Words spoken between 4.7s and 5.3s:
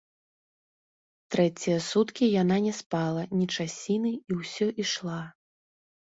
ішла.